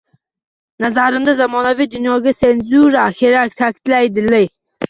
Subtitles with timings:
[0.83, 4.39] Nazarimda, zamonaviy dunyoga senzura kerak, ta`kidlaydi L